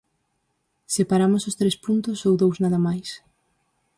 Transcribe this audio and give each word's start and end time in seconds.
¿Separamos 0.95 1.43
os 1.49 1.57
tres 1.59 1.75
puntos 1.85 2.17
ou 2.27 2.33
dous 2.41 2.57
nada 2.63 2.79
máis? 2.87 3.09